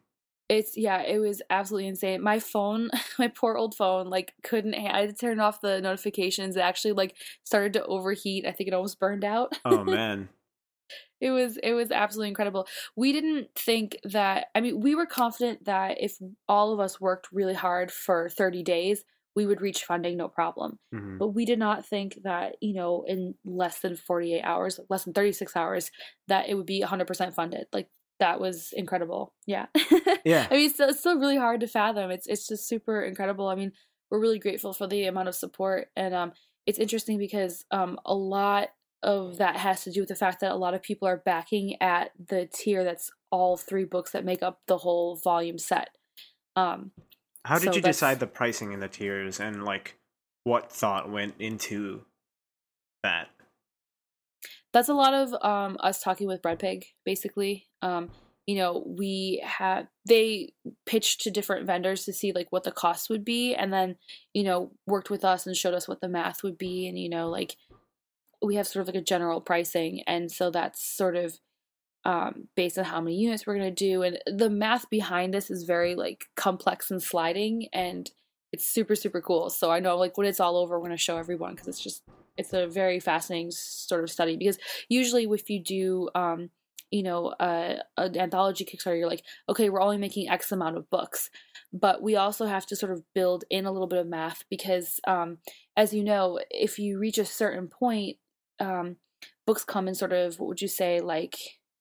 [0.48, 2.22] It's yeah, it was absolutely insane.
[2.22, 2.88] My phone,
[3.18, 4.74] my poor old phone, like couldn't.
[4.74, 6.56] I had to turn off the notifications.
[6.56, 8.46] It actually like started to overheat.
[8.46, 9.58] I think it almost burned out.
[9.64, 10.30] Oh man.
[11.20, 12.66] it was it was absolutely incredible.
[12.96, 14.46] We didn't think that.
[14.54, 16.16] I mean, we were confident that if
[16.48, 19.04] all of us worked really hard for 30 days,
[19.36, 20.78] we would reach funding no problem.
[20.94, 21.18] Mm-hmm.
[21.18, 25.12] But we did not think that, you know, in less than 48 hours, less than
[25.12, 25.90] 36 hours,
[26.26, 27.66] that it would be 100% funded.
[27.72, 27.88] Like
[28.20, 29.34] that was incredible.
[29.46, 29.66] Yeah.
[30.24, 30.46] Yeah.
[30.50, 32.10] I mean, it's, it's still really hard to fathom.
[32.10, 33.46] It's it's just super incredible.
[33.46, 33.72] I mean,
[34.10, 36.32] we're really grateful for the amount of support and um
[36.66, 38.68] it's interesting because um a lot
[39.02, 41.80] of that has to do with the fact that a lot of people are backing
[41.80, 45.90] at the tier that's all three books that make up the whole volume set.
[46.56, 46.90] Um
[47.44, 49.96] how did so you decide the pricing in the tiers and like
[50.44, 52.02] what thought went into
[53.02, 53.28] that?
[54.72, 57.66] That's a lot of um, us talking with Breadpig, basically.
[57.82, 58.10] Um,
[58.46, 60.52] you know, we have they
[60.86, 63.96] pitched to different vendors to see like what the cost would be, and then
[64.32, 67.08] you know worked with us and showed us what the math would be, and you
[67.08, 67.56] know like
[68.42, 71.38] we have sort of like a general pricing, and so that's sort of
[72.08, 74.02] um, based on how many units we're going to do.
[74.02, 78.10] And the math behind this is very like complex and sliding and
[78.50, 79.50] it's super, super cool.
[79.50, 81.82] So I know like when it's all over, we're going to show everyone because it's
[81.82, 82.02] just,
[82.38, 86.48] it's a very fascinating sort of study because usually if you do, um,
[86.90, 90.88] you know, uh, an anthology Kickstarter, you're like, okay, we're only making X amount of
[90.88, 91.28] books.
[91.74, 94.98] But we also have to sort of build in a little bit of math because,
[95.06, 95.36] um,
[95.76, 98.16] as you know, if you reach a certain point,
[98.58, 98.96] um,
[99.46, 101.36] books come in sort of, what would you say, like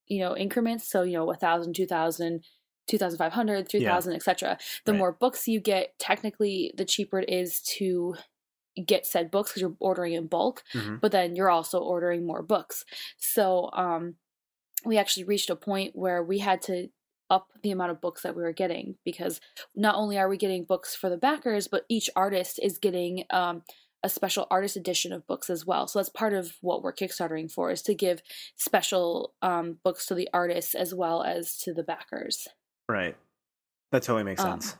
[0.08, 2.44] you know increments so you know 1000 2000
[2.88, 4.16] 2500 3000 yeah.
[4.16, 4.98] etc the right.
[4.98, 8.14] more books you get technically the cheaper it is to
[8.86, 10.96] get said books because you're ordering in bulk mm-hmm.
[10.96, 12.84] but then you're also ordering more books
[13.16, 14.14] so um
[14.84, 16.88] we actually reached a point where we had to
[17.30, 19.40] up the amount of books that we were getting because
[19.74, 23.62] not only are we getting books for the backers but each artist is getting um
[24.02, 25.88] a special artist edition of books as well.
[25.88, 28.22] So that's part of what we're kickstartering for is to give
[28.56, 32.46] special um, books to the artists as well as to the backers.
[32.88, 33.16] Right.
[33.92, 34.76] That totally makes um, sense.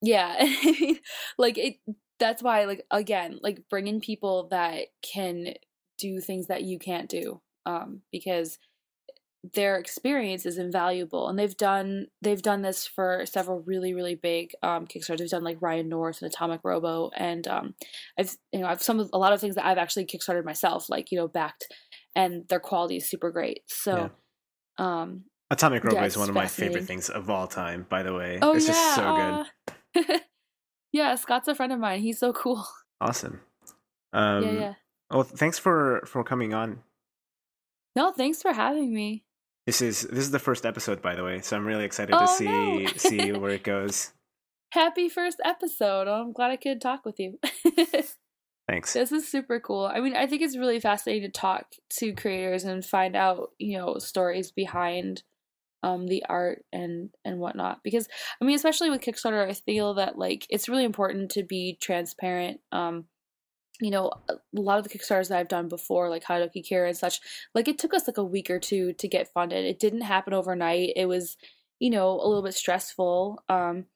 [0.00, 0.36] Yeah,
[1.38, 1.76] like it.
[2.20, 5.54] That's why, like again, like bringing people that can
[5.98, 8.58] do things that you can't do, um, because
[9.52, 14.52] their experience is invaluable and they've done they've done this for several really really big
[14.62, 15.18] um kickstarters.
[15.18, 17.74] They've done like ryan north and atomic robo and um
[18.18, 20.88] i've you know i've some of a lot of things that i've actually kickstarted myself
[20.88, 21.66] like you know backed
[22.16, 23.62] and their quality is super great.
[23.66, 24.10] So
[24.78, 25.00] yeah.
[25.00, 28.14] um atomic robo yeah, is one of my favorite things of all time by the
[28.14, 28.38] way.
[28.40, 29.44] Oh, it's yeah, just so
[29.94, 30.20] good.
[30.92, 31.14] yeah.
[31.16, 32.00] Scott's a friend of mine.
[32.00, 32.64] He's so cool.
[33.00, 33.40] Awesome.
[34.12, 34.74] Um yeah yeah.
[35.10, 36.80] well thanks for for coming on.
[37.96, 39.24] No thanks for having me
[39.66, 42.20] this is this is the first episode, by the way, so I'm really excited oh,
[42.20, 42.86] to see no.
[42.96, 44.12] see where it goes.
[44.70, 46.08] Happy first episode!
[46.08, 47.38] Oh, I'm glad I could talk with you.
[48.68, 48.94] Thanks.
[48.94, 49.84] This is super cool.
[49.84, 51.66] I mean, I think it's really fascinating to talk
[51.98, 55.22] to creators and find out, you know, stories behind
[55.82, 57.80] um the art and and whatnot.
[57.82, 58.08] Because
[58.40, 62.60] I mean, especially with Kickstarter, I feel that like it's really important to be transparent.
[62.72, 63.04] Um,
[63.80, 66.96] you know, a lot of the Kickstarters that I've done before, like Hanadoki Kira and
[66.96, 67.20] such,
[67.54, 69.64] like it took us like a week or two to get funded.
[69.64, 70.92] It didn't happen overnight.
[70.94, 71.36] It was,
[71.80, 73.42] you know, a little bit stressful.
[73.48, 73.86] Um,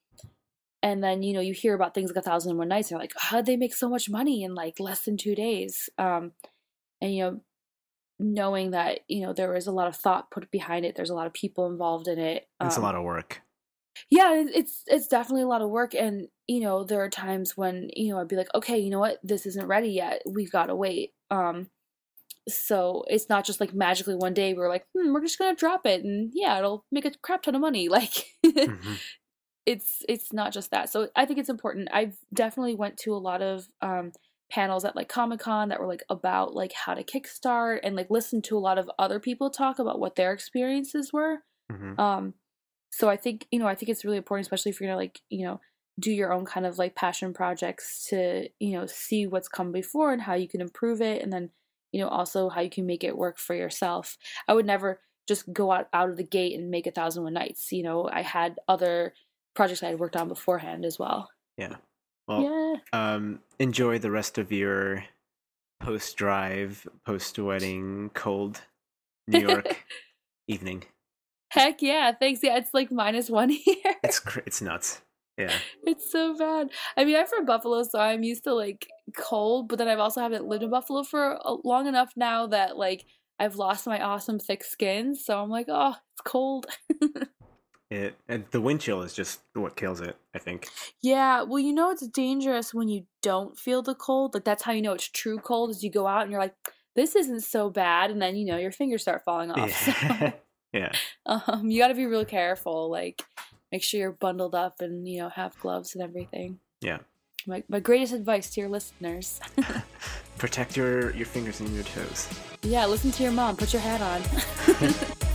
[0.83, 2.91] and then, you know, you hear about things like a thousand and one knights, and
[2.91, 5.89] you're like, how'd they make so much money in like less than two days?
[5.97, 6.33] Um,
[7.01, 7.41] and, you know,
[8.19, 11.15] knowing that, you know, there was a lot of thought put behind it, there's a
[11.15, 12.47] lot of people involved in it.
[12.59, 13.41] Um, it's a lot of work
[14.09, 17.89] yeah it's it's definitely a lot of work and you know there are times when
[17.95, 19.19] you know i'd be like okay you know what?
[19.23, 20.21] This isn't ready yet.
[20.27, 21.11] We've got to wait.
[21.29, 21.67] Um
[22.47, 25.85] so it's not just like magically one day we're like hmm, we're just gonna drop
[25.85, 27.87] it and yeah it'll make a crap ton of money.
[27.89, 28.93] Like mm-hmm.
[29.65, 30.89] it's it's not just that.
[30.89, 31.89] So i think it's important.
[31.91, 34.11] I've definitely went to a lot of um
[34.49, 38.41] panels at like comic-con that were like about like how to kickstart and like listen
[38.41, 41.43] to a lot of other people talk about what their experiences were.
[41.71, 41.99] Mm-hmm.
[42.01, 42.33] um
[42.91, 45.21] so I think, you know, I think it's really important, especially if you're gonna like,
[45.29, 45.59] you know,
[45.99, 50.11] do your own kind of like passion projects to, you know, see what's come before
[50.11, 51.49] and how you can improve it and then,
[51.91, 54.17] you know, also how you can make it work for yourself.
[54.47, 57.33] I would never just go out, out of the gate and make a thousand one
[57.33, 57.71] knights.
[57.71, 59.13] You know, I had other
[59.55, 61.29] projects I had worked on beforehand as well.
[61.57, 61.75] Yeah.
[62.27, 62.75] Well, yeah.
[62.93, 65.03] um, enjoy the rest of your
[65.79, 68.61] post drive, post wedding, cold
[69.27, 69.85] New York
[70.47, 70.83] evening.
[71.49, 72.11] Heck yeah!
[72.11, 72.41] Thanks.
[72.43, 73.95] Yeah, it's like minus one here.
[74.03, 75.01] It's cr- it's nuts.
[75.37, 75.53] Yeah.
[75.83, 76.69] It's so bad.
[76.97, 80.19] I mean, I'm from Buffalo, so I'm used to like cold, but then I've also
[80.19, 83.05] haven't lived in Buffalo for long enough now that like
[83.39, 85.15] I've lost my awesome thick skin.
[85.15, 86.67] So I'm like, oh, it's cold.
[87.91, 90.67] It and the wind chill is just what kills it, I think.
[91.01, 94.35] Yeah, well, you know it's dangerous when you don't feel the cold.
[94.35, 96.53] Like that's how you know it's true cold is you go out and you're like,
[96.95, 99.87] this isn't so bad, and then you know your fingers start falling off.
[99.87, 100.19] Yeah.
[100.19, 100.33] So,
[100.73, 100.91] yeah.
[101.25, 102.89] um, you got to be real careful.
[102.89, 103.23] Like,
[103.71, 106.59] make sure you're bundled up and you know have gloves and everything.
[106.81, 106.99] Yeah.
[107.47, 109.39] My my greatest advice to your listeners.
[110.37, 112.27] Protect your your fingers and your toes.
[112.61, 113.55] yeah, listen to your mom.
[113.55, 114.21] Put your hat on.